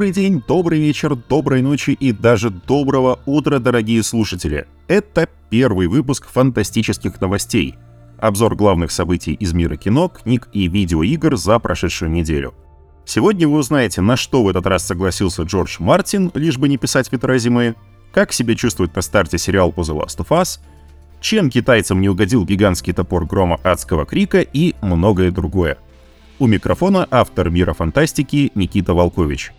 Добрый 0.00 0.14
день, 0.14 0.42
добрый 0.48 0.80
вечер, 0.80 1.14
доброй 1.14 1.60
ночи 1.60 1.90
и 1.90 2.10
даже 2.10 2.48
доброго 2.48 3.20
утра, 3.26 3.58
дорогие 3.58 4.02
слушатели. 4.02 4.66
Это 4.88 5.28
первый 5.50 5.88
выпуск 5.88 6.26
фантастических 6.26 7.20
новостей. 7.20 7.74
Обзор 8.16 8.56
главных 8.56 8.92
событий 8.92 9.34
из 9.34 9.52
мира 9.52 9.76
кино, 9.76 10.08
книг 10.08 10.48
и 10.54 10.68
видеоигр 10.68 11.36
за 11.36 11.58
прошедшую 11.58 12.10
неделю. 12.10 12.54
Сегодня 13.04 13.46
вы 13.46 13.58
узнаете, 13.58 14.00
на 14.00 14.16
что 14.16 14.42
в 14.42 14.48
этот 14.48 14.66
раз 14.66 14.86
согласился 14.86 15.42
Джордж 15.42 15.76
Мартин, 15.80 16.30
лишь 16.32 16.56
бы 16.56 16.70
не 16.70 16.78
писать 16.78 17.12
ветра 17.12 17.36
зимы, 17.36 17.74
как 18.10 18.32
себя 18.32 18.54
чувствует 18.54 18.96
на 18.96 19.02
старте 19.02 19.36
сериал 19.36 19.70
по 19.70 19.82
The 19.82 19.94
Last 19.94 20.16
of 20.24 20.28
Us, 20.28 20.60
чем 21.20 21.50
китайцам 21.50 22.00
не 22.00 22.08
угодил 22.08 22.46
гигантский 22.46 22.94
топор 22.94 23.26
грома 23.26 23.60
адского 23.62 24.06
крика 24.06 24.40
и 24.40 24.74
многое 24.80 25.30
другое. 25.30 25.76
У 26.38 26.46
микрофона 26.46 27.06
автор 27.10 27.50
мира 27.50 27.74
фантастики 27.74 28.50
Никита 28.54 28.94
Волкович. 28.94 29.52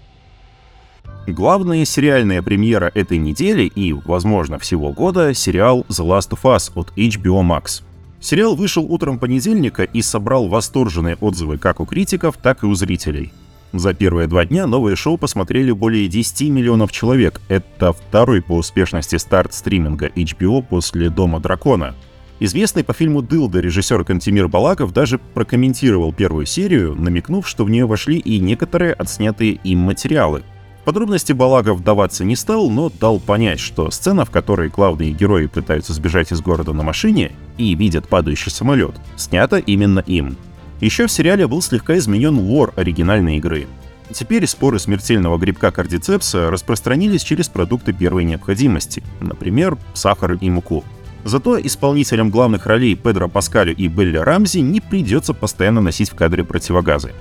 Главная 1.28 1.86
сериальная 1.86 2.42
премьера 2.42 2.92
этой 2.96 3.20
недели 3.20 3.64
и, 3.64 3.94
возможно, 3.94 4.58
всего 4.58 4.92
года— 4.92 5.34
сериал 5.36 5.86
The 5.88 6.04
Last 6.04 6.32
of 6.32 6.42
Us 6.44 6.72
от 6.74 6.92
HBO 6.98 7.44
Max. 7.44 7.84
Сериал 8.20 8.56
вышел 8.56 8.84
утром 8.84 9.20
понедельника 9.20 9.84
и 9.84 10.02
собрал 10.02 10.48
восторженные 10.48 11.18
отзывы 11.22 11.60
как 11.60 11.80
у 11.80 11.86
критиков, 11.86 12.38
так 12.38 12.64
и 12.64 12.66
у 12.66 12.74
зрителей. 12.74 13.32
За 13.72 13.94
первые 13.94 14.28
два 14.28 14.46
дня 14.46 14.66
новое 14.66 14.96
шоу 14.96 15.18
посмотрели 15.18 15.72
более 15.72 16.08
10 16.08 16.50
миллионов 16.50 16.92
человек. 16.92 17.40
Это 17.50 17.94
второй 17.94 18.42
по 18.42 18.54
успешности 18.54 19.16
старт 19.18 19.54
стриминга 19.54 20.08
HBO 20.08 20.64
после 20.68 21.10
«Дома 21.10 21.40
дракона». 21.40 21.96
Известный 22.40 22.84
по 22.84 22.94
фильму 22.94 23.22
«Дылда» 23.22 23.60
режиссер 23.60 24.04
Кантимир 24.04 24.48
Балаков 24.48 24.92
даже 24.92 25.20
прокомментировал 25.20 26.12
первую 26.12 26.48
серию, 26.48 26.96
намекнув, 26.96 27.48
что 27.48 27.64
в 27.64 27.70
нее 27.70 27.86
вошли 27.86 28.18
и 28.18 28.40
некоторые 28.40 28.94
отснятые 28.94 29.52
им 29.64 29.80
материалы. 29.80 30.42
Подробности 30.84 31.32
Балагов 31.32 31.80
вдаваться 31.80 32.26
не 32.26 32.36
стал, 32.36 32.70
но 32.70 32.90
дал 32.90 33.20
понять, 33.20 33.60
что 33.60 33.92
сцена, 33.92 34.26
в 34.26 34.32
которой 34.32 34.70
главные 34.70 35.12
герои 35.12 35.46
пытаются 35.46 35.94
сбежать 35.94 36.32
из 36.32 36.42
города 36.42 36.74
на 36.74 36.82
машине 36.82 37.34
и 37.58 37.76
видят 37.76 38.08
падающий 38.08 38.52
самолет, 38.52 38.96
снята 39.16 39.60
именно 39.60 40.00
им. 40.00 40.38
Еще 40.80 41.06
в 41.06 41.12
сериале 41.12 41.46
был 41.46 41.62
слегка 41.62 41.98
изменен 41.98 42.40
лор 42.40 42.74
оригинальной 42.76 43.38
игры. 43.38 43.68
Теперь 44.12 44.48
споры 44.48 44.80
смертельного 44.80 45.38
грибка 45.38 45.72
кардицепса 45.72 46.50
распространились 46.50 47.24
через 47.24 47.48
продукты 47.48 47.94
первой 47.94 48.24
необходимости, 48.24 49.04
например, 49.22 49.78
сахар 49.94 50.34
и 50.34 50.50
муку. 50.50 50.84
Зато 51.24 51.62
исполнителям 51.62 52.32
главных 52.32 52.66
ролей 52.66 52.96
Педро 52.96 53.30
Паскалю 53.30 53.76
и 53.76 53.88
Белли 53.88 54.18
Рамзи 54.18 54.58
не 54.58 54.82
придется 54.82 55.36
постоянно 55.36 55.80
носить 55.80 56.10
в 56.10 56.16
кадре 56.16 56.44
противогазы. 56.44 57.14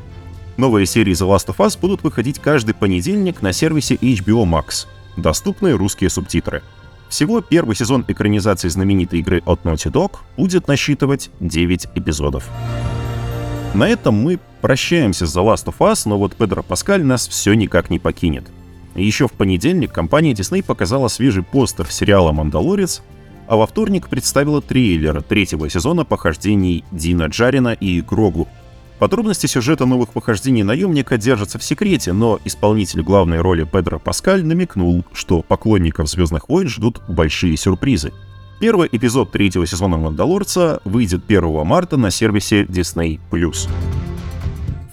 Новые 0.61 0.85
серии 0.85 1.15
The 1.15 1.27
Last 1.27 1.47
of 1.47 1.57
Us 1.57 1.79
будут 1.81 2.03
выходить 2.03 2.39
каждый 2.39 2.75
понедельник 2.75 3.41
на 3.41 3.51
сервисе 3.55 3.95
HBO 3.95 4.45
Max. 4.45 4.87
Доступны 5.17 5.73
русские 5.73 6.11
субтитры. 6.11 6.63
Всего 7.09 7.41
первый 7.41 7.75
сезон 7.75 8.05
экранизации 8.07 8.69
знаменитой 8.69 9.21
игры 9.21 9.43
от 9.47 9.63
Naughty 9.63 9.91
Dog 9.91 10.19
будет 10.37 10.69
насчитывать 10.69 11.31
9 11.41 11.89
эпизодов. 11.95 12.47
На 13.73 13.89
этом 13.89 14.17
мы 14.17 14.39
прощаемся 14.61 15.27
с 15.27 15.35
The 15.35 15.43
Last 15.43 15.65
of 15.65 15.79
Us, 15.79 16.03
но 16.05 16.19
вот 16.19 16.37
Педро 16.37 16.63
Паскаль 16.63 17.05
нас 17.05 17.27
все 17.27 17.55
никак 17.55 17.89
не 17.89 17.99
покинет. 17.99 18.45
Еще 18.95 19.29
в 19.29 19.33
понедельник 19.33 19.93
компания 19.93 20.35
Disney 20.35 20.63
показала 20.63 21.09
свежий 21.09 21.43
постер 21.43 21.87
сериала 21.87 22.33
«Мандалорец», 22.33 23.01
а 23.49 23.57
во 23.57 23.67
вторник 23.67 24.11
представила 24.11 24.61
трейлер 24.61 25.23
третьего 25.23 25.71
сезона 25.71 26.05
похождений 26.05 26.85
Дина 26.91 27.29
Джарина 27.29 27.73
и 27.73 28.03
Грогу, 28.03 28.47
Подробности 29.01 29.47
сюжета 29.47 29.87
новых 29.87 30.11
похождений 30.11 30.63
наемника 30.63 31.17
держатся 31.17 31.59
в 31.59 31.65
секрете, 31.65 32.13
но 32.13 32.39
исполнитель 32.45 33.01
главной 33.01 33.41
роли 33.41 33.65
Педро 33.65 33.99
Паскаль 33.99 34.45
намекнул, 34.45 35.07
что 35.15 35.41
поклонников 35.41 36.07
«Звездных 36.11 36.51
войн» 36.51 36.69
ждут 36.69 37.01
большие 37.09 37.57
сюрпризы. 37.57 38.13
Первый 38.61 38.91
эпизод 38.93 39.33
третьего 39.33 39.67
сезона 39.67 39.97
«Мандалорца» 39.97 40.83
выйдет 40.85 41.23
1 41.27 41.67
марта 41.67 41.97
на 41.97 42.11
сервисе 42.11 42.65
Disney+. 42.65 43.19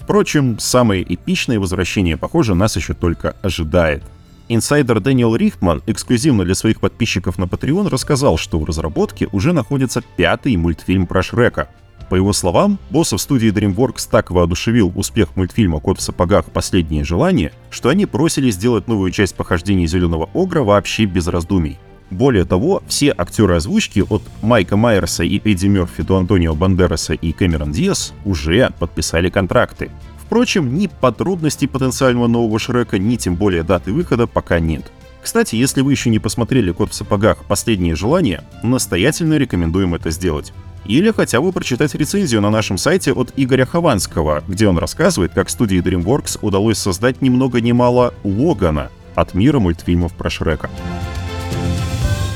Впрочем, 0.00 0.58
самое 0.58 1.02
эпичное 1.02 1.60
возвращение, 1.60 2.16
похоже, 2.16 2.54
нас 2.54 2.76
еще 2.76 2.94
только 2.94 3.36
ожидает. 3.42 4.02
Инсайдер 4.48 5.00
Дэниел 5.00 5.36
Рихтман 5.36 5.82
эксклюзивно 5.86 6.46
для 6.46 6.54
своих 6.54 6.80
подписчиков 6.80 7.36
на 7.36 7.44
Patreon 7.44 7.90
рассказал, 7.90 8.38
что 8.38 8.58
в 8.58 8.64
разработке 8.64 9.28
уже 9.32 9.52
находится 9.52 10.02
пятый 10.16 10.56
мультфильм 10.56 11.06
про 11.06 11.22
Шрека, 11.22 11.68
по 12.08 12.14
его 12.14 12.32
словам, 12.32 12.78
боссов 12.90 13.20
студии 13.20 13.52
DreamWorks 13.52 14.08
так 14.10 14.30
воодушевил 14.30 14.92
успех 14.94 15.36
мультфильма 15.36 15.80
«Кот 15.80 15.98
в 15.98 16.02
сапогах. 16.02 16.46
Последнее 16.46 17.04
желание», 17.04 17.52
что 17.70 17.90
они 17.90 18.06
просили 18.06 18.50
сделать 18.50 18.88
новую 18.88 19.10
часть 19.10 19.34
похождений 19.34 19.86
Зеленого 19.86 20.30
Огра 20.34 20.62
вообще 20.62 21.04
без 21.04 21.28
раздумий. 21.28 21.78
Более 22.10 22.44
того, 22.44 22.82
все 22.88 23.14
актеры 23.16 23.56
озвучки 23.56 24.02
от 24.08 24.22
Майка 24.40 24.76
Майерса 24.76 25.24
и 25.24 25.36
Эдди 25.44 25.66
Мерфи 25.66 26.02
до 26.02 26.16
Антонио 26.16 26.54
Бандераса 26.54 27.12
и 27.12 27.32
Кэмерон 27.32 27.72
Диас 27.72 28.14
уже 28.24 28.70
подписали 28.78 29.28
контракты. 29.28 29.90
Впрочем, 30.24 30.74
ни 30.74 30.86
подробностей 30.86 31.68
потенциального 31.68 32.26
нового 32.26 32.58
Шрека, 32.58 32.98
ни 32.98 33.16
тем 33.16 33.34
более 33.34 33.62
даты 33.62 33.92
выхода 33.92 34.26
пока 34.26 34.58
нет. 34.58 34.90
Кстати, 35.22 35.56
если 35.56 35.82
вы 35.82 35.92
еще 35.92 36.08
не 36.08 36.18
посмотрели 36.18 36.72
«Кот 36.72 36.92
в 36.92 36.94
сапогах. 36.94 37.44
Последнее 37.44 37.94
желание», 37.94 38.42
настоятельно 38.62 39.34
рекомендуем 39.34 39.94
это 39.94 40.10
сделать 40.10 40.54
или 40.84 41.10
хотя 41.10 41.40
бы 41.40 41.52
прочитать 41.52 41.94
рецензию 41.94 42.40
на 42.40 42.50
нашем 42.50 42.78
сайте 42.78 43.12
от 43.12 43.32
Игоря 43.36 43.66
Хованского, 43.66 44.42
где 44.46 44.68
он 44.68 44.78
рассказывает, 44.78 45.32
как 45.34 45.50
студии 45.50 45.78
DreamWorks 45.80 46.38
удалось 46.42 46.78
создать 46.78 47.22
ни 47.22 47.28
много 47.28 47.60
ни 47.60 47.72
мало 47.72 48.14
Логана 48.24 48.90
от 49.14 49.34
мира 49.34 49.58
мультфильмов 49.58 50.12
про 50.12 50.30
Шрека. 50.30 50.70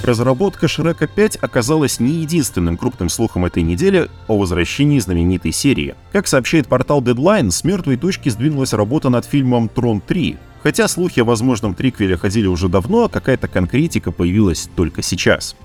Разработка 0.03 0.67
Шрека 0.67 1.07
5 1.07 1.37
оказалась 1.37 2.01
не 2.01 2.23
единственным 2.23 2.77
крупным 2.77 3.09
слухом 3.09 3.45
этой 3.45 3.63
недели 3.63 4.09
о 4.27 4.37
возвращении 4.37 4.99
знаменитой 4.99 5.53
серии. 5.53 5.95
Как 6.11 6.27
сообщает 6.27 6.67
портал 6.67 7.01
Deadline, 7.01 7.53
с 7.53 7.63
мертвой 7.63 7.97
точки 7.97 8.29
сдвинулась 8.29 8.73
работа 8.73 9.11
над 9.11 9.25
фильмом 9.25 9.69
«Трон 9.69 10.03
3», 10.07 10.37
Хотя 10.63 10.87
слухи 10.87 11.21
о 11.21 11.25
возможном 11.25 11.75
триквеле 11.75 12.17
ходили 12.17 12.47
уже 12.47 12.69
давно, 12.69 13.05
а 13.05 13.09
какая-то 13.09 13.49
конкретика 13.49 14.13
появилась 14.13 14.69
только 14.77 15.03
сейчас. 15.03 15.57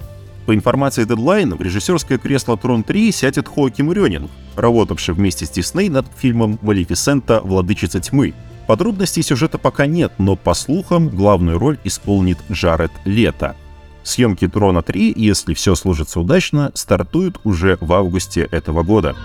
По 0.47 0.55
информации 0.55 1.05
Deadline, 1.05 1.57
в 1.57 1.61
режиссерское 1.61 2.17
кресло 2.17 2.55
Трон 2.55 2.81
3 2.81 3.11
сядет 3.11 3.49
Хоаким 3.49 3.91
Рёнин, 3.91 4.29
работавший 4.55 5.13
вместе 5.13 5.45
с 5.45 5.49
Дисней 5.49 5.89
над 5.89 6.05
фильмом 6.17 6.57
«Малефисента. 6.61 7.41
Владычица 7.43 7.99
тьмы». 7.99 8.33
Подробностей 8.65 9.23
сюжета 9.23 9.57
пока 9.57 9.87
нет, 9.87 10.13
но 10.17 10.37
по 10.37 10.53
слухам 10.53 11.09
главную 11.09 11.59
роль 11.59 11.77
исполнит 11.83 12.37
Джаред 12.49 12.93
Лето. 13.03 13.57
Съемки 14.03 14.47
Трона 14.47 14.81
3, 14.81 15.13
если 15.17 15.53
все 15.53 15.75
сложится 15.75 16.21
удачно, 16.21 16.71
стартуют 16.75 17.41
уже 17.43 17.77
в 17.81 17.91
августе 17.91 18.47
этого 18.49 18.83
года. 18.83 19.17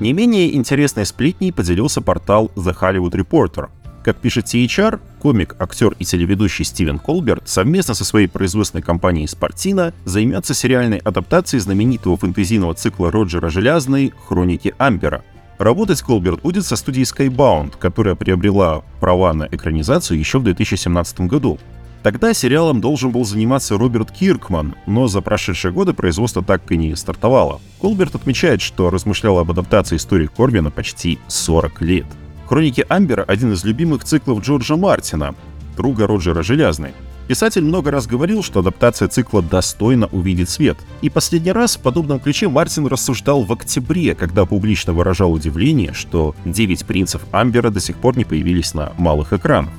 Не 0.00 0.12
менее 0.12 0.54
интересной 0.54 1.06
сплетней 1.06 1.50
поделился 1.50 2.02
портал 2.02 2.50
The 2.56 2.76
Hollywood 2.78 3.12
Reporter. 3.12 3.70
Как 4.04 4.18
пишет 4.18 4.44
THR, 4.44 5.00
комик, 5.26 5.56
актер 5.58 5.92
и 5.98 6.04
телеведущий 6.04 6.64
Стивен 6.64 7.00
Колберт 7.00 7.48
совместно 7.48 7.94
со 7.94 8.04
своей 8.04 8.28
производственной 8.28 8.82
компанией 8.82 9.26
Спортина 9.26 9.92
займется 10.04 10.54
сериальной 10.54 10.98
адаптацией 10.98 11.60
знаменитого 11.60 12.16
фэнтезийного 12.16 12.74
цикла 12.74 13.10
Роджера 13.10 13.48
Желязной 13.48 14.12
«Хроники 14.28 14.72
Ампера». 14.78 15.24
Работать 15.58 16.00
Колберт 16.00 16.42
будет 16.42 16.64
со 16.64 16.76
студией 16.76 17.02
Skybound, 17.02 17.72
которая 17.76 18.14
приобрела 18.14 18.84
права 19.00 19.32
на 19.32 19.48
экранизацию 19.50 20.16
еще 20.16 20.38
в 20.38 20.44
2017 20.44 21.22
году. 21.22 21.58
Тогда 22.04 22.32
сериалом 22.32 22.80
должен 22.80 23.10
был 23.10 23.24
заниматься 23.24 23.76
Роберт 23.76 24.12
Киркман, 24.12 24.76
но 24.86 25.08
за 25.08 25.22
прошедшие 25.22 25.72
годы 25.72 25.92
производство 25.92 26.40
так 26.44 26.70
и 26.70 26.76
не 26.76 26.94
стартовало. 26.94 27.60
Колберт 27.80 28.14
отмечает, 28.14 28.62
что 28.62 28.90
размышлял 28.90 29.40
об 29.40 29.50
адаптации 29.50 29.96
истории 29.96 30.28
Корбина 30.28 30.70
почти 30.70 31.18
40 31.26 31.82
лет. 31.82 32.06
Хроники 32.46 32.86
Амбера— 32.88 33.24
один 33.28 33.52
из 33.52 33.64
любимых 33.64 34.04
циклов 34.04 34.40
Джорджа 34.40 34.76
Мартина, 34.76 35.34
друга 35.76 36.06
Роджера 36.06 36.44
Желязной. 36.44 36.92
Писатель 37.26 37.64
много 37.64 37.90
раз 37.90 38.06
говорил, 38.06 38.44
что 38.44 38.60
адаптация 38.60 39.08
цикла 39.08 39.42
достойно 39.42 40.06
увидеть 40.06 40.48
свет. 40.48 40.76
И 41.02 41.10
последний 41.10 41.50
раз 41.50 41.76
в 41.76 41.80
подобном 41.80 42.20
ключе 42.20 42.48
Мартин 42.48 42.86
рассуждал 42.86 43.42
в 43.42 43.52
октябре, 43.52 44.14
когда 44.14 44.46
публично 44.46 44.92
выражал 44.92 45.32
удивление, 45.32 45.92
что 45.92 46.36
девять 46.44 46.86
принцев 46.86 47.22
Амбера 47.32 47.70
до 47.70 47.80
сих 47.80 47.96
пор 47.96 48.16
не 48.16 48.24
появились 48.24 48.74
на 48.74 48.92
малых 48.96 49.32
экранах. 49.32 49.72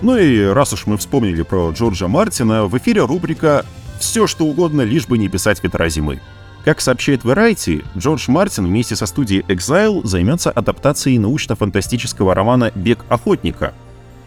Ну 0.00 0.16
и 0.16 0.44
раз 0.44 0.72
уж 0.72 0.86
мы 0.86 0.96
вспомнили 0.96 1.42
про 1.42 1.70
Джорджа 1.70 2.06
Мартина, 2.06 2.66
в 2.66 2.78
эфире 2.78 3.04
рубрика 3.04 3.66
«Все 3.98 4.28
что 4.28 4.44
угодно, 4.44 4.82
лишь 4.82 5.08
бы 5.08 5.18
не 5.18 5.28
писать 5.28 5.60
ветра 5.64 5.88
зимы». 5.88 6.20
Как 6.66 6.80
сообщает 6.80 7.22
Variety, 7.22 7.84
Джордж 7.96 8.28
Мартин 8.28 8.66
вместе 8.66 8.96
со 8.96 9.06
студией 9.06 9.42
Exile 9.42 10.04
займется 10.04 10.50
адаптацией 10.50 11.16
научно-фантастического 11.18 12.34
романа 12.34 12.72
«Бег 12.74 13.04
охотника». 13.08 13.72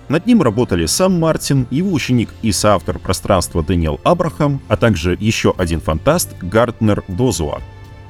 Над 0.08 0.26
ним 0.26 0.42
работали 0.42 0.86
сам 0.86 1.20
Мартин, 1.20 1.68
его 1.70 1.92
ученик 1.92 2.30
и 2.42 2.54
соавтор 2.54 2.98
пространства 2.98 3.62
Дэниел 3.62 4.00
Абрахам, 4.06 4.62
а 4.70 4.78
также 4.78 5.18
еще 5.20 5.54
один 5.58 5.82
фантаст 5.82 6.30
Гартнер 6.42 7.04
Дозуа. 7.10 7.60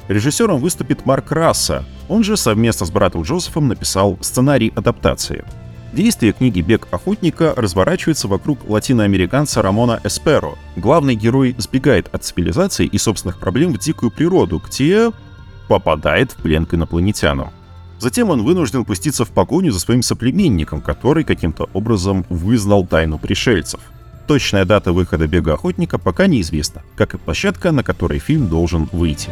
Режиссером 0.10 0.60
выступит 0.60 1.08
Марк 1.08 1.32
Расса, 1.32 1.84
Он 2.08 2.24
же 2.24 2.38
совместно 2.38 2.86
с 2.86 2.92
братом 2.92 3.24
Джозефом 3.24 3.68
написал 3.68 4.20
сценарий 4.22 4.72
адаптации. 4.76 5.44
Действие 5.92 6.34
книги 6.34 6.62
«Бег 6.62 6.88
охотника» 6.92 7.54
разворачивается 7.58 8.28
вокруг 8.28 8.60
латиноамериканца 8.70 9.64
Рамона 9.64 10.00
Эсперо. 10.04 10.52
Главный 10.76 11.16
герой 11.16 11.56
сбегает 11.58 12.14
от 12.14 12.24
цивилизации 12.24 12.86
и 12.86 12.98
собственных 13.00 13.40
проблем 13.40 13.74
в 13.74 13.80
дикую 13.80 14.12
природу, 14.12 14.62
где 14.64 15.12
попадает 15.68 16.32
в 16.32 16.36
плен 16.36 16.68
к 16.68 16.76
инопланетянам. 16.76 17.50
Затем 17.98 18.30
он 18.30 18.44
вынужден 18.44 18.86
пуститься 18.86 19.26
в 19.26 19.30
погоню 19.30 19.72
за 19.72 19.80
своим 19.80 20.04
соплеменником, 20.04 20.80
который 20.80 21.24
каким-то 21.24 21.68
образом 21.74 22.24
вызнал 22.30 22.86
тайну 22.86 23.18
пришельцев. 23.18 23.80
Точная 24.28 24.66
дата 24.66 24.94
выхода 24.94 25.28
«Бега 25.28 25.54
охотника» 25.54 25.98
пока 25.98 26.28
неизвестна, 26.28 26.84
как 26.96 27.16
и 27.16 27.18
площадка, 27.18 27.72
на 27.72 27.84
которой 27.84 28.20
фильм 28.20 28.48
должен 28.48 28.88
выйти. 28.92 29.30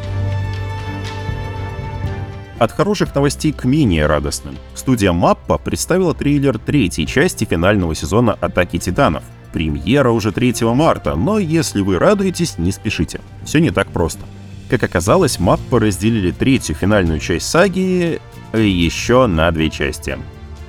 От 2.59 2.71
хороших 2.71 3.13
новостей 3.13 3.51
к 3.51 3.65
менее 3.65 4.07
радостным. 4.07 4.55
Студия 4.73 5.11
Маппа 5.11 5.59
представила 5.59 6.15
трейлер 6.15 6.57
третьей 6.57 7.05
части 7.05 7.45
финального 7.45 7.93
сезона 7.93 8.33
«Атаки 8.41 8.79
Титанов». 8.79 9.23
Премьера 9.53 10.09
уже 10.09 10.31
3 10.31 10.55
марта, 10.73 11.15
но 11.15 11.37
если 11.37 11.81
вы 11.81 11.99
радуетесь, 11.99 12.57
не 12.57 12.71
спешите. 12.71 13.21
Все 13.45 13.59
не 13.59 13.71
так 13.71 13.89
просто. 13.89 14.21
Как 14.69 14.83
оказалось, 14.83 15.39
Маппа 15.39 15.79
разделили 15.79 16.31
третью 16.31 16.75
финальную 16.75 17.19
часть 17.19 17.47
саги 17.47 18.19
еще 18.53 19.27
на 19.27 19.51
две 19.51 19.69
части. 19.69 20.17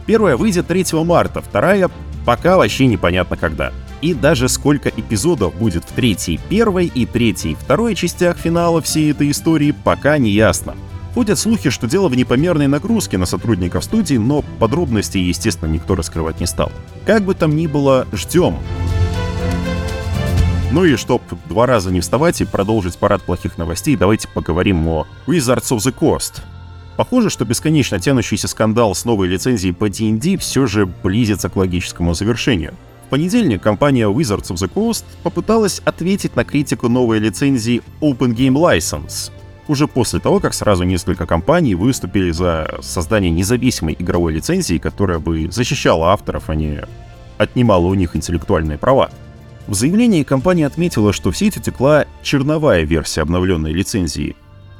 Первая 0.06 0.36
выйдет 0.36 0.66
3 0.66 0.86
марта, 1.04 1.40
вторая 1.40 1.90
пока 2.24 2.58
вообще 2.58 2.86
непонятно 2.86 3.36
когда. 3.36 3.72
И 4.02 4.14
даже 4.14 4.48
сколько 4.48 4.90
эпизодов 4.90 5.54
будет 5.56 5.84
в 5.84 5.92
третьей 5.92 6.38
первой 6.48 6.86
и 6.86 7.06
третьей 7.06 7.54
второй 7.54 7.94
частях 7.94 8.36
финала 8.36 8.80
всей 8.82 9.10
этой 9.10 9.30
истории 9.30 9.72
пока 9.72 10.18
не 10.18 10.30
ясно. 10.30 10.76
Ходят 11.18 11.36
слухи, 11.36 11.70
что 11.70 11.88
дело 11.88 12.08
в 12.08 12.16
непомерной 12.16 12.68
нагрузке 12.68 13.18
на 13.18 13.26
сотрудников 13.26 13.82
студии, 13.82 14.14
но 14.14 14.42
подробностей, 14.60 15.20
естественно, 15.20 15.68
никто 15.68 15.96
раскрывать 15.96 16.38
не 16.38 16.46
стал. 16.46 16.70
Как 17.06 17.24
бы 17.24 17.34
там 17.34 17.56
ни 17.56 17.66
было, 17.66 18.06
ждем. 18.12 18.54
Ну 20.70 20.84
и 20.84 20.94
чтоб 20.94 21.20
два 21.48 21.66
раза 21.66 21.90
не 21.90 21.98
вставать 21.98 22.40
и 22.40 22.44
продолжить 22.44 22.96
парад 22.98 23.24
плохих 23.24 23.58
новостей, 23.58 23.96
давайте 23.96 24.28
поговорим 24.28 24.86
о 24.86 25.08
Wizards 25.26 25.76
of 25.76 25.78
the 25.78 25.92
Coast. 25.92 26.42
Похоже, 26.96 27.30
что 27.30 27.44
бесконечно 27.44 27.98
тянущийся 27.98 28.46
скандал 28.46 28.94
с 28.94 29.04
новой 29.04 29.26
лицензией 29.26 29.74
по 29.74 29.88
D&D 29.88 30.36
все 30.36 30.66
же 30.66 30.86
близится 30.86 31.48
к 31.48 31.56
логическому 31.56 32.14
завершению. 32.14 32.74
В 33.06 33.10
понедельник 33.10 33.60
компания 33.60 34.08
Wizards 34.08 34.52
of 34.52 34.58
the 34.58 34.72
Coast 34.72 35.02
попыталась 35.24 35.82
ответить 35.84 36.36
на 36.36 36.44
критику 36.44 36.88
новой 36.88 37.18
лицензии 37.18 37.82
Open 38.00 38.36
Game 38.36 38.54
License, 38.54 39.32
уже 39.68 39.86
после 39.86 40.20
того, 40.20 40.40
как 40.40 40.54
сразу 40.54 40.84
несколько 40.84 41.26
компаний 41.26 41.74
выступили 41.74 42.30
за 42.30 42.78
создание 42.80 43.30
независимой 43.30 43.94
игровой 43.98 44.32
лицензии, 44.32 44.78
которая 44.78 45.18
бы 45.18 45.50
защищала 45.50 46.12
авторов, 46.12 46.50
а 46.50 46.54
не 46.54 46.84
отнимала 47.36 47.86
у 47.86 47.94
них 47.94 48.16
интеллектуальные 48.16 48.78
права. 48.78 49.10
В 49.66 49.74
заявлении 49.74 50.22
компания 50.22 50.66
отметила, 50.66 51.12
что 51.12 51.30
в 51.30 51.36
сети 51.36 51.60
текла 51.60 52.06
черновая 52.22 52.82
версия 52.82 53.20
обновленной 53.20 53.72
лицензии, 53.72 54.34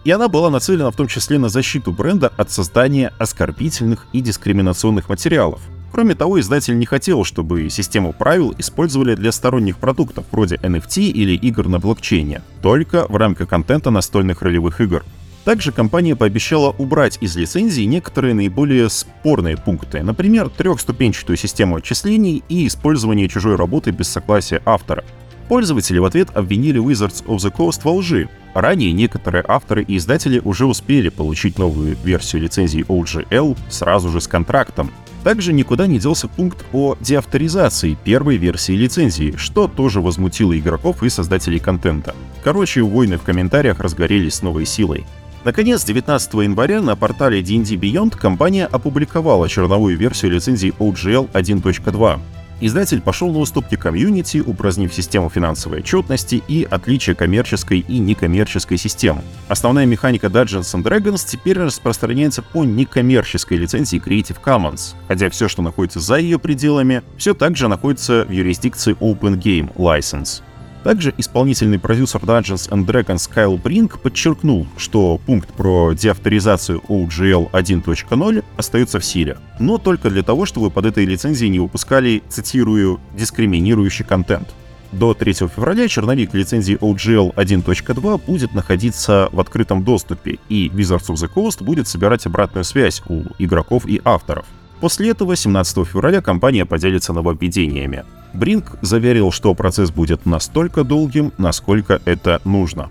и 0.04 0.10
она 0.10 0.28
была 0.28 0.50
нацелена 0.50 0.90
в 0.90 0.96
том 0.96 1.06
числе 1.06 1.38
на 1.38 1.48
защиту 1.48 1.92
бренда 1.92 2.32
от 2.36 2.50
создания 2.50 3.12
оскорбительных 3.18 4.06
и 4.12 4.20
дискриминационных 4.20 5.08
материалов– 5.08 5.60
Кроме 5.92 6.14
того, 6.14 6.38
издатель 6.38 6.78
не 6.78 6.86
хотел, 6.86 7.24
чтобы 7.24 7.70
систему 7.70 8.12
правил 8.12 8.54
использовали 8.58 9.14
для 9.14 9.32
сторонних 9.32 9.78
продуктов 9.78 10.24
вроде 10.30 10.56
NFT 10.56 11.08
или 11.08 11.34
игр 11.34 11.68
на 11.68 11.78
блокчейне, 11.78 12.42
только 12.62 13.06
в 13.08 13.16
рамках 13.16 13.48
контента 13.48 13.90
настольных 13.90 14.42
ролевых 14.42 14.80
игр. 14.80 15.04
Также 15.44 15.72
компания 15.72 16.14
пообещала 16.14 16.74
убрать 16.76 17.16
из 17.22 17.34
лицензии 17.34 17.84
некоторые 17.84 18.34
наиболее 18.34 18.90
спорные 18.90 19.56
пункты, 19.56 20.02
например, 20.02 20.50
трехступенчатую 20.50 21.38
систему 21.38 21.76
отчислений 21.76 22.42
и 22.50 22.66
использование 22.66 23.28
чужой 23.28 23.56
работы 23.56 23.90
без 23.90 24.08
согласия 24.08 24.60
автора. 24.66 25.04
Пользователи 25.48 25.98
в 25.98 26.04
ответ 26.04 26.28
обвинили 26.34 26.78
Wizards 26.78 27.24
of 27.24 27.36
the 27.36 27.50
Coast 27.50 27.80
во 27.84 27.94
лжи. 27.94 28.28
Ранее 28.52 28.92
некоторые 28.92 29.42
авторы 29.48 29.82
и 29.84 29.96
издатели 29.96 30.42
уже 30.44 30.66
успели 30.66 31.08
получить 31.08 31.58
новую 31.58 31.96
версию 32.04 32.42
лицензии 32.42 32.84
OGL 32.84 33.56
сразу 33.70 34.10
же 34.10 34.20
с 34.20 34.28
контрактом, 34.28 34.90
также 35.24 35.52
никуда 35.52 35.86
не 35.86 35.98
делся 35.98 36.28
пункт 36.28 36.64
о 36.72 36.96
деавторизации 37.00 37.96
первой 38.04 38.36
версии 38.36 38.72
лицензии, 38.72 39.34
что 39.36 39.68
тоже 39.68 40.00
возмутило 40.00 40.58
игроков 40.58 41.02
и 41.02 41.08
создателей 41.08 41.58
контента. 41.58 42.14
Короче, 42.44 42.82
войны 42.82 43.18
в 43.18 43.22
комментариях 43.22 43.80
разгорелись 43.80 44.34
с 44.34 44.42
новой 44.42 44.66
силой. 44.66 45.04
Наконец, 45.44 45.84
19 45.84 46.34
января 46.34 46.82
на 46.82 46.96
портале 46.96 47.40
D&D 47.40 47.76
Beyond 47.76 48.16
компания 48.16 48.66
опубликовала 48.66 49.48
черновую 49.48 49.96
версию 49.96 50.32
лицензии 50.32 50.74
OGL 50.78 51.30
1.2. 51.32 52.20
Издатель 52.60 53.00
пошел 53.00 53.32
на 53.32 53.38
уступки 53.38 53.76
комьюнити, 53.76 54.42
упразднив 54.44 54.92
систему 54.92 55.30
финансовой 55.30 55.80
отчетности 55.80 56.42
и 56.48 56.66
отличия 56.68 57.14
коммерческой 57.14 57.80
и 57.80 57.98
некоммерческой 57.98 58.78
систем. 58.78 59.20
Основная 59.46 59.86
механика 59.86 60.26
Dungeons 60.26 60.74
and 60.74 60.82
Dragons 60.82 61.24
теперь 61.24 61.58
распространяется 61.58 62.42
по 62.42 62.64
некоммерческой 62.64 63.58
лицензии 63.58 64.02
Creative 64.04 64.38
Commons, 64.44 64.94
хотя 65.06 65.30
все, 65.30 65.46
что 65.46 65.62
находится 65.62 66.00
за 66.00 66.16
ее 66.16 66.40
пределами, 66.40 67.02
все 67.16 67.32
также 67.32 67.68
находится 67.68 68.24
в 68.28 68.32
юрисдикции 68.32 68.96
Open 69.00 69.40
Game 69.40 69.72
License. 69.76 70.42
Также 70.88 71.12
исполнительный 71.18 71.78
продюсер 71.78 72.18
Dungeons 72.22 72.70
and 72.70 72.86
Dragons 72.86 73.30
Кайл 73.30 73.58
Бринг 73.58 74.00
подчеркнул, 74.00 74.66
что 74.78 75.20
пункт 75.26 75.52
про 75.52 75.92
деавторизацию 75.92 76.80
OGL 76.88 77.50
1.0 77.50 78.44
остается 78.56 78.98
в 78.98 79.04
силе, 79.04 79.36
но 79.60 79.76
только 79.76 80.08
для 80.08 80.22
того, 80.22 80.46
чтобы 80.46 80.70
под 80.70 80.86
этой 80.86 81.04
лицензией 81.04 81.50
не 81.50 81.58
выпускали, 81.58 82.22
цитирую, 82.30 83.00
дискриминирующий 83.12 84.06
контент. 84.06 84.48
До 84.90 85.12
3 85.12 85.34
февраля 85.34 85.88
черновик 85.88 86.32
лицензии 86.32 86.78
OGL 86.78 87.34
1.2 87.34 88.22
будет 88.26 88.54
находиться 88.54 89.28
в 89.30 89.40
открытом 89.40 89.84
доступе, 89.84 90.38
и 90.48 90.70
Wizards 90.70 91.08
of 91.10 91.16
the 91.16 91.30
Coast 91.30 91.62
будет 91.62 91.86
собирать 91.86 92.24
обратную 92.24 92.64
связь 92.64 93.02
у 93.08 93.24
игроков 93.38 93.84
и 93.86 94.00
авторов. 94.06 94.46
После 94.80 95.10
этого 95.10 95.34
17 95.34 95.86
февраля 95.86 96.20
компания 96.20 96.64
поделится 96.64 97.12
нововведениями. 97.12 98.04
Бринг 98.32 98.76
заверил, 98.82 99.32
что 99.32 99.54
процесс 99.54 99.90
будет 99.90 100.26
настолько 100.26 100.84
долгим, 100.84 101.32
насколько 101.38 102.00
это 102.04 102.40
нужно. 102.44 102.88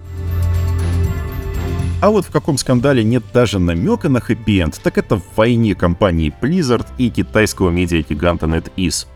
А 1.99 2.11
вот 2.11 2.25
в 2.25 2.31
каком 2.31 2.57
скандале 2.57 3.03
нет 3.03 3.23
даже 3.33 3.57
намека 3.57 4.07
на 4.09 4.19
хэппи-энд, 4.19 4.79
так 4.83 4.97
это 4.97 5.17
в 5.17 5.23
войне 5.35 5.73
компании 5.73 6.33
Blizzard 6.41 6.85
и 6.97 7.09
китайского 7.09 7.71
медиагиганта 7.71 8.45
NetEase. 8.45 9.07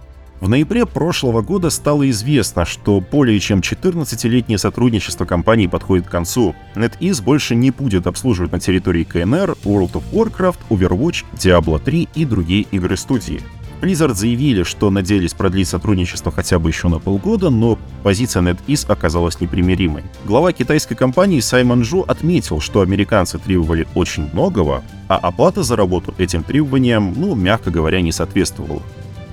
В 0.41 0.50
ноябре 0.50 0.88
прошлого 0.88 1.43
года 1.43 1.69
стало 1.69 2.10
известно, 2.10 2.65
что 2.65 3.00
более 3.00 3.39
чем 3.39 3.60
14-летнее 3.60 4.57
сотрудничество 4.57 5.24
компании 5.24 5.67
подходит 5.67 6.07
к 6.07 6.10
концу. 6.12 6.55
NetEase 6.74 7.21
больше 7.21 7.53
не 7.53 7.69
будет 7.69 8.07
обслуживать 8.07 8.51
на 8.51 8.60
территории 8.60 9.03
КНР 9.03 9.55
World 9.63 9.91
of 9.91 10.03
Warcraft, 10.12 10.57
Overwatch, 10.71 11.25
Diablo 11.33 11.79
3 11.79 12.10
и 12.15 12.25
другие 12.25 12.63
игры 12.71 12.98
студии. 12.98 13.43
Blizzard 13.81 14.15
заявили, 14.15 14.63
что 14.63 14.89
надеялись 14.89 15.36
продлить 15.36 15.67
сотрудничество 15.67 16.31
хотя 16.31 16.57
бы 16.57 16.69
еще 16.69 16.88
на 16.88 16.98
полгода, 16.98 17.51
но 17.51 17.77
позиция 18.01 18.41
NetEase 18.41 18.91
оказалась 18.91 19.39
непримиримой. 19.41 20.03
Глава 20.25 20.53
китайской 20.53 20.95
компании 20.95 21.39
Саймон 21.39 21.83
Жу 21.83 22.01
отметил, 22.07 22.60
что 22.62 22.81
американцы 22.81 23.38
требовали 23.38 23.88
очень 23.93 24.27
многого, 24.33 24.83
а 25.07 25.17
оплата 25.17 25.62
за 25.62 25.75
работу 25.75 26.15
этим 26.17 26.43
требованиям, 26.43 27.13
ну, 27.15 27.36
мягко 27.36 27.69
говоря, 27.69 28.01
не 28.01 28.12
соответствовала. 28.12 28.81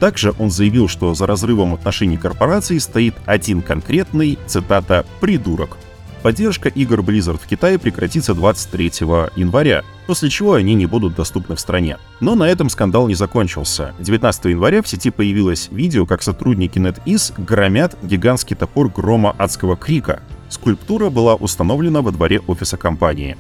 Также 0.01 0.33
он 0.39 0.51
заявил, 0.51 0.89
что 0.89 1.15
за 1.15 1.27
разрывом 1.27 1.75
отношений 1.75 2.17
корпорации 2.17 2.79
стоит 2.79 3.15
один 3.27 3.63
конкретный, 3.63 4.39
цитата, 4.47 5.05
«придурок». 5.21 5.77
Поддержка 6.23 6.69
игр 6.69 7.01
Blizzard 7.01 7.41
в 7.41 7.47
Китае 7.47 7.79
прекратится 7.79 8.35
23 8.35 8.87
января, 9.37 9.85
после 10.07 10.29
чего 10.29 10.55
они 10.55 10.75
не 10.75 10.87
будут 10.87 11.15
доступны 11.15 11.55
в 11.55 11.61
стране. 11.61 11.97
Но 12.21 12.35
на 12.35 12.49
этом 12.49 12.71
скандал 12.71 13.07
не 13.07 13.15
закончился. 13.15 13.95
19 14.01 14.47
января 14.47 14.83
в 14.83 14.89
сети 14.89 15.11
появилось 15.11 15.69
видео, 15.71 16.07
как 16.07 16.23
сотрудники 16.23 16.79
NetEase 16.79 17.35
громят 17.41 17.97
гигантский 18.03 18.57
топор 18.57 18.89
грома 18.89 19.35
адского 19.39 19.77
крика. 19.77 20.21
Скульптура 20.49 21.09
была 21.09 21.37
установлена 21.37 22.03
во 22.03 22.11
дворе 22.11 22.41
офиса 22.41 22.77
компании. 22.77 23.37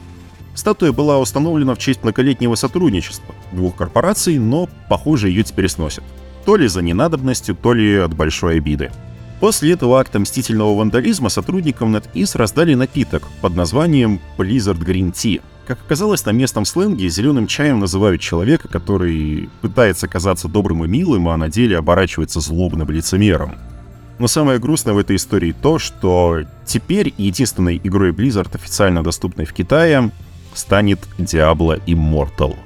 Статуя 0.54 0.92
была 0.92 1.18
установлена 1.18 1.74
в 1.74 1.78
честь 1.78 2.04
многолетнего 2.04 2.54
сотрудничества 2.54 3.34
двух 3.52 3.76
корпораций, 3.76 4.38
но, 4.38 4.68
похоже, 4.88 5.30
ее 5.30 5.42
теперь 5.42 5.68
сносят 5.68 6.04
то 6.48 6.56
ли 6.56 6.66
за 6.66 6.80
ненадобностью, 6.80 7.54
то 7.54 7.74
ли 7.74 7.96
от 7.98 8.14
большой 8.14 8.56
обиды. 8.56 8.90
После 9.38 9.72
этого 9.72 10.00
акта 10.00 10.18
мстительного 10.18 10.74
вандализма 10.78 11.28
сотрудникам 11.28 11.94
NetEase 11.94 12.38
раздали 12.38 12.72
напиток 12.72 13.24
под 13.42 13.54
названием 13.54 14.18
Blizzard 14.38 14.82
Green 14.82 15.12
Tea. 15.12 15.42
Как 15.66 15.78
оказалось, 15.84 16.24
на 16.24 16.30
местном 16.30 16.64
сленге 16.64 17.10
зеленым 17.10 17.48
чаем 17.48 17.80
называют 17.80 18.22
человека, 18.22 18.66
который 18.66 19.50
пытается 19.60 20.08
казаться 20.08 20.48
добрым 20.48 20.86
и 20.86 20.88
милым, 20.88 21.28
а 21.28 21.36
на 21.36 21.50
деле 21.50 21.76
оборачивается 21.76 22.40
злобным 22.40 22.88
лицемером. 22.88 23.54
Но 24.18 24.26
самое 24.26 24.58
грустное 24.58 24.94
в 24.94 24.98
этой 24.98 25.16
истории 25.16 25.52
то, 25.52 25.78
что 25.78 26.44
теперь 26.64 27.12
единственной 27.18 27.78
игрой 27.84 28.12
Blizzard, 28.12 28.48
официально 28.54 29.04
доступной 29.04 29.44
в 29.44 29.52
Китае, 29.52 30.12
станет 30.54 31.00
Diablo 31.18 31.78
Immortal. 31.84 32.56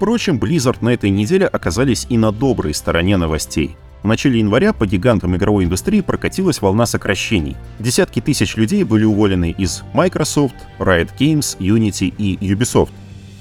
Впрочем, 0.00 0.38
Blizzard 0.38 0.78
на 0.80 0.94
этой 0.94 1.10
неделе 1.10 1.46
оказались 1.46 2.06
и 2.08 2.16
на 2.16 2.32
доброй 2.32 2.72
стороне 2.72 3.18
новостей. 3.18 3.76
В 4.02 4.06
начале 4.06 4.38
января 4.38 4.72
по 4.72 4.86
гигантам 4.86 5.36
игровой 5.36 5.64
индустрии 5.64 6.00
прокатилась 6.00 6.62
волна 6.62 6.86
сокращений. 6.86 7.54
Десятки 7.78 8.22
тысяч 8.22 8.56
людей 8.56 8.82
были 8.82 9.04
уволены 9.04 9.50
из 9.50 9.82
Microsoft, 9.92 10.54
Riot 10.78 11.10
Games, 11.18 11.58
Unity 11.58 12.14
и 12.16 12.38
Ubisoft. 12.38 12.92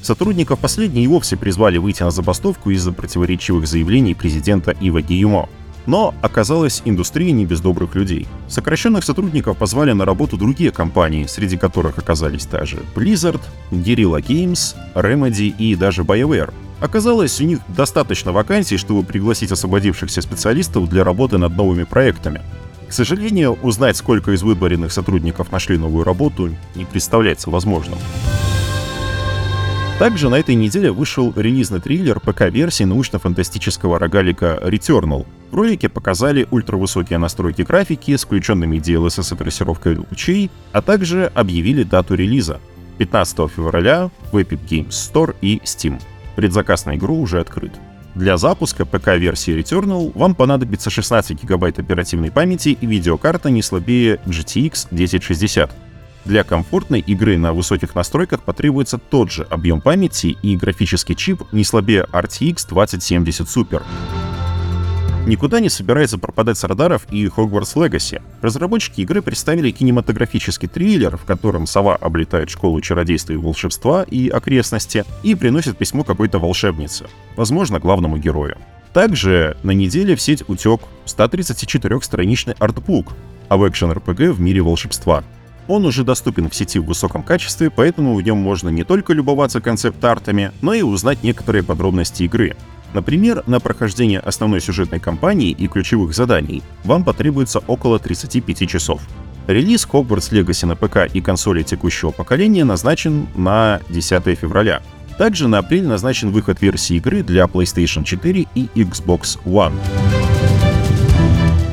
Сотрудников 0.01 0.59
последней 0.59 1.05
и 1.05 1.07
вовсе 1.07 1.37
призвали 1.37 1.77
выйти 1.77 2.03
на 2.03 2.11
забастовку 2.11 2.71
из-за 2.71 2.91
противоречивых 2.91 3.65
заявлений 3.65 4.13
президента 4.13 4.71
Ива 4.81 5.01
Гиюмо. 5.01 5.47
Но 5.85 6.13
оказалось, 6.21 6.81
индустрия 6.85 7.31
не 7.31 7.45
без 7.45 7.61
добрых 7.61 7.95
людей. 7.95 8.27
Сокращенных 8.47 9.03
сотрудников 9.03 9.57
позвали 9.57 9.91
на 9.93 10.05
работу 10.05 10.37
другие 10.37 10.71
компании, 10.71 11.25
среди 11.25 11.57
которых 11.57 11.97
оказались 11.97 12.45
даже 12.45 12.79
Blizzard, 12.95 13.41
Guerrilla 13.71 14.21
Games, 14.21 14.75
Remedy 14.93 15.53
и 15.57 15.75
даже 15.75 16.03
BioWare. 16.03 16.53
Оказалось, 16.79 17.41
у 17.41 17.43
них 17.43 17.59
достаточно 17.67 18.31
вакансий, 18.31 18.77
чтобы 18.77 19.03
пригласить 19.03 19.51
освободившихся 19.51 20.21
специалистов 20.21 20.89
для 20.89 21.03
работы 21.03 21.37
над 21.37 21.55
новыми 21.55 21.83
проектами. 21.83 22.41
К 22.87 22.93
сожалению, 22.93 23.57
узнать, 23.61 23.97
сколько 23.97 24.31
из 24.31 24.41
выборенных 24.41 24.91
сотрудников 24.91 25.51
нашли 25.51 25.77
новую 25.77 26.03
работу, 26.03 26.55
не 26.75 26.85
представляется 26.85 27.49
возможным. 27.49 27.99
Также 29.99 30.29
на 30.29 30.35
этой 30.35 30.55
неделе 30.55 30.93
вышел 30.93 31.33
релизный 31.35 31.81
триллер 31.81 32.21
ПК-версии 32.21 32.85
научно-фантастического 32.85 33.99
рогалика 33.99 34.57
Returnal. 34.63 35.27
В 35.51 35.55
ролике 35.55 35.89
показали 35.89 36.47
ультравысокие 36.51 37.19
настройки 37.19 37.63
графики 37.63 38.15
с 38.15 38.23
включенными 38.23 38.77
DLSS 38.77 39.35
и 39.35 39.37
трассировкой 39.37 39.97
лучей, 39.97 40.51
а 40.71 40.81
также 40.81 41.25
объявили 41.35 41.83
дату 41.83 42.15
релиза— 42.15 42.61
15 42.97 43.49
февраля 43.49 44.09
в 44.31 44.37
Epic 44.37 44.59
Games 44.69 44.91
Store 44.91 45.35
и 45.41 45.57
Steam. 45.65 46.01
Предзаказ 46.37 46.85
на 46.85 46.95
игру 46.95 47.19
уже 47.19 47.41
открыт. 47.41 47.73
Для 48.15 48.37
запуска 48.37 48.85
ПК-версии 48.85 49.53
Returnal 49.59 50.17
вам 50.17 50.33
понадобится 50.33 50.89
16 50.89 51.43
гигабайт 51.43 51.77
оперативной 51.77 52.31
памяти 52.31 52.69
и 52.69 52.85
видеокарта 52.85 53.49
не 53.49 53.61
слабее 53.61 54.21
GTX 54.25 54.87
1060. 54.91 55.88
Для 56.25 56.43
комфортной 56.43 56.99
игры 56.99 57.37
на 57.37 57.53
высоких 57.53 57.95
настройках 57.95 58.43
потребуется 58.43 58.97
тот 58.97 59.31
же 59.31 59.43
объем 59.49 59.81
памяти 59.81 60.37
и 60.41 60.55
графический 60.55 61.15
чип 61.15 61.43
не 61.51 61.63
слабее 61.63 62.05
RTX 62.11 62.67
2070 62.69 63.47
Super. 63.47 63.83
Никуда 65.25 65.59
не 65.59 65.69
собирается 65.69 66.17
пропадать 66.17 66.57
с 66.57 66.63
радаров 66.63 67.05
и 67.11 67.27
Hogwarts 67.27 67.75
Legacy. 67.75 68.21
Разработчики 68.41 69.01
игры 69.01 69.21
представили 69.21 69.69
кинематографический 69.69 70.67
триллер, 70.67 71.17
в 71.17 71.25
котором 71.25 71.67
сова 71.67 71.95
облетает 71.95 72.49
школу 72.49 72.81
чародейства 72.81 73.33
и 73.33 73.37
волшебства 73.37 74.03
и 74.03 74.29
окрестности 74.29 75.05
и 75.21 75.35
приносит 75.35 75.77
письмо 75.77 76.03
какой-то 76.03 76.39
волшебнице, 76.39 77.07
возможно, 77.35 77.79
главному 77.79 78.17
герою. 78.17 78.57
Также 78.93 79.55
на 79.61 79.71
неделе 79.71 80.15
в 80.15 80.21
сеть 80.21 80.43
утек 80.47 80.81
134-страничный 81.05 82.55
артбук 82.57 83.13
об 83.49 83.61
экшен-РПГ 83.61 84.31
в 84.31 84.39
мире 84.39 84.61
волшебства. 84.61 85.23
Он 85.69 85.85
уже 85.85 86.03
доступен 86.03 86.49
в 86.49 86.55
сети 86.55 86.79
в 86.79 86.85
высоком 86.85 87.21
качестве, 87.21 87.69
поэтому 87.69 88.15
в 88.15 88.21
нем 88.23 88.39
можно 88.39 88.69
не 88.69 88.83
только 88.83 89.13
любоваться 89.13 89.61
концепт-артами, 89.61 90.51
но 90.63 90.73
и 90.73 90.81
узнать 90.81 91.21
некоторые 91.21 91.63
подробности 91.63 92.23
игры. 92.23 92.57
Например, 92.93 93.43
на 93.45 93.59
прохождение 93.59 94.19
основной 94.19 94.61
сюжетной 94.61 94.99
кампании 94.99 95.51
и 95.51 95.67
ключевых 95.67 96.15
заданий 96.15 96.63
вам 96.83 97.03
потребуется 97.03 97.59
около 97.59 97.99
35 97.99 98.67
часов. 98.67 99.03
Релиз 99.45 99.87
Hogwarts 99.87 100.31
Legacy 100.31 100.65
на 100.65 100.75
ПК 100.75 101.05
и 101.13 101.21
консоли 101.21 101.61
текущего 101.61 102.09
поколения 102.09 102.65
назначен 102.65 103.27
на 103.35 103.79
10 103.89 104.23
февраля. 104.39 104.81
Также 105.19 105.47
на 105.47 105.59
апрель 105.59 105.85
назначен 105.85 106.31
выход 106.31 106.63
версии 106.63 106.95
игры 106.95 107.21
для 107.21 107.43
PlayStation 107.43 108.03
4 108.03 108.47
и 108.55 108.69
Xbox 108.73 109.37
One. 109.45 109.73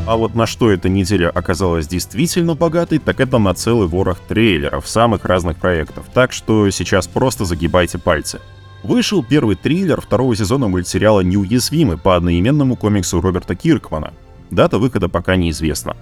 А 0.07 0.17
вот 0.17 0.37
на 0.37 0.47
что 0.47 0.71
эта 0.71 0.89
неделя 0.89 1.31
оказалась 1.31 1.89
действительно 1.89 2.55
богатой, 2.55 2.99
так 2.99 3.19
это 3.19 3.39
на 3.39 3.55
целый 3.55 3.89
ворох 3.89 4.21
трейлеров 4.21 4.89
самых 4.89 5.25
разных 5.25 5.57
проектов. 5.57 6.05
Так 6.15 6.33
что 6.33 6.71
сейчас 6.71 7.09
просто 7.09 7.45
загибайте 7.45 7.99
пальцы. 7.99 8.41
Вышел 8.85 9.25
первый 9.25 9.57
триллер 9.57 10.01
второго 10.01 10.37
сезона 10.37 10.69
мультсериала 10.69 11.23
«Неуязвимый» 11.23 11.99
по 11.99 12.15
одноименному 12.15 12.77
комиксу 12.77 13.21
Роберта 13.21 13.57
Киркмана. 13.57 14.13
Дата 14.51 14.79
выхода 14.79 15.09
пока 15.09 15.35
неизвестна. 15.35 15.97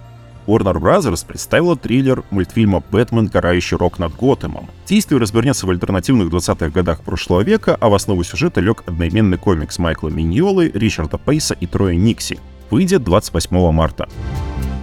Warner 0.46 0.78
Bros. 0.78 1.26
представила 1.26 1.74
триллер 1.74 2.24
мультфильма 2.30 2.82
«Бэтмен. 2.90 3.30
Карающий 3.30 3.78
рок 3.78 3.98
над 3.98 4.14
Готэмом». 4.16 4.68
Действие 4.86 5.18
развернется 5.18 5.66
в 5.66 5.70
альтернативных 5.70 6.28
20-х 6.28 6.68
годах 6.68 7.00
прошлого 7.00 7.40
века, 7.40 7.78
а 7.80 7.88
в 7.88 7.94
основу 7.94 8.22
сюжета 8.22 8.60
лег 8.60 8.82
одноименный 8.84 9.38
комикс 9.38 9.78
Майкла 9.78 10.10
Миньолы, 10.10 10.70
Ричарда 10.74 11.16
Пейса 11.16 11.54
и 11.58 11.66
Троя 11.66 11.96
Никси. 11.96 12.38
Выйдет 12.74 13.04
28 13.04 13.70
марта. 13.70 14.08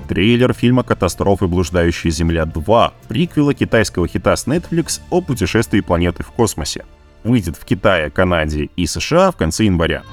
Трейлер 0.08 0.54
фильма 0.54 0.82
«Катастрофы. 0.82 1.48
Блуждающая 1.48 2.10
Земля 2.10 2.44
2», 2.44 2.92
приквела 3.10 3.54
китайского 3.54 4.08
хита 4.08 4.38
с 4.38 4.48
Netflix 4.48 5.02
о 5.10 5.20
путешествии 5.20 5.82
планеты 5.82 6.24
в 6.24 6.28
космосе 6.28 6.86
выйдет 7.26 7.58
в 7.58 7.66
Китае, 7.66 8.10
Канаде 8.10 8.70
и 8.78 8.86
США 8.86 9.32
в 9.32 9.36
конце 9.36 9.66
января. 9.66 10.04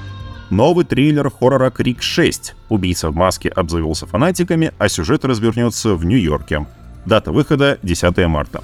Новый 0.49 0.83
трейлер 0.83 1.31
хоррора 1.31 1.69
«Крик 1.69 2.01
6». 2.01 2.51
Убийца 2.67 3.11
в 3.11 3.15
маске 3.15 3.47
обзавелся 3.47 4.05
фанатиками, 4.05 4.73
а 4.77 4.89
сюжет 4.89 5.23
развернется 5.23 5.95
в 5.95 6.03
Нью-Йорке. 6.03 6.65
Дата 7.05 7.31
выхода— 7.31 7.79
10 7.81 8.27
марта. 8.27 8.61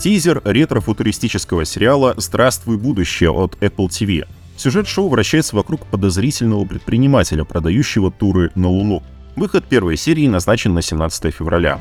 Тизер 0.00 0.40
ретро-футуристического 0.42 1.66
сериала 1.66 2.14
«Здравствуй, 2.16 2.78
будущее» 2.78 3.30
от 3.30 3.56
Apple 3.56 3.88
TV. 3.88 4.24
Сюжет 4.56 4.86
шоу 4.86 5.08
вращается 5.08 5.56
вокруг 5.56 5.86
подозрительного 5.86 6.64
предпринимателя, 6.64 7.44
продающего 7.44 8.10
туры 8.10 8.50
на 8.54 8.68
Луну. 8.68 9.02
Выход 9.36 9.64
первой 9.64 9.96
серии 9.96 10.28
назначен 10.28 10.74
на 10.74 10.82
17 10.82 11.34
февраля. 11.34 11.78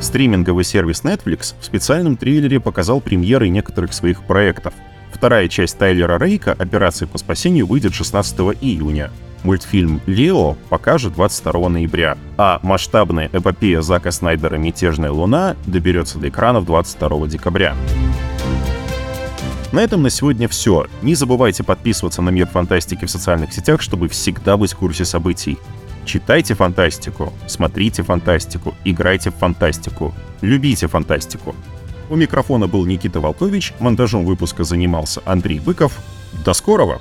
Стриминговый 0.00 0.64
сервис 0.64 1.02
Netflix 1.04 1.54
в 1.60 1.64
специальном 1.64 2.16
трейлере 2.16 2.58
показал 2.58 3.00
премьеры 3.00 3.48
некоторых 3.48 3.92
своих 3.92 4.24
проектов— 4.24 4.74
Вторая 5.12 5.46
часть 5.48 5.78
Тайлера 5.78 6.18
Рейка 6.18 6.52
«Операции 6.52 7.04
по 7.04 7.18
спасению» 7.18 7.66
выйдет 7.66 7.94
16 7.94 8.40
июня. 8.60 9.10
Мультфильм 9.44 10.00
«Лео» 10.06 10.56
покажет 10.68 11.14
22 11.14 11.68
ноября, 11.68 12.16
а 12.36 12.58
масштабная 12.62 13.28
эпопея 13.32 13.82
Зака 13.82 14.10
Снайдера 14.10 14.56
«Мятежная 14.56 15.10
луна» 15.10 15.56
доберется 15.66 16.18
до 16.18 16.28
экранов 16.28 16.64
22 16.64 17.28
декабря. 17.28 17.76
На 19.72 19.80
этом 19.80 20.02
на 20.02 20.10
сегодня 20.10 20.48
все. 20.48 20.86
Не 21.00 21.14
забывайте 21.14 21.64
подписываться 21.64 22.20
на 22.20 22.28
Мир 22.28 22.46
Фантастики 22.46 23.06
в 23.06 23.10
социальных 23.10 23.54
сетях, 23.54 23.80
чтобы 23.80 24.08
всегда 24.08 24.58
быть 24.58 24.74
в 24.74 24.76
курсе 24.76 25.06
событий. 25.06 25.58
Читайте 26.04 26.54
фантастику, 26.54 27.32
смотрите 27.46 28.02
фантастику, 28.02 28.74
играйте 28.84 29.30
в 29.30 29.36
фантастику, 29.36 30.14
любите 30.42 30.88
фантастику. 30.88 31.54
У 32.10 32.16
микрофона 32.16 32.66
был 32.66 32.84
Никита 32.84 33.20
Волкович, 33.20 33.72
монтажом 33.78 34.26
выпуска 34.26 34.64
занимался 34.64 35.22
Андрей 35.24 35.60
Быков. 35.60 35.92
До 36.44 36.52
скорого! 36.52 37.00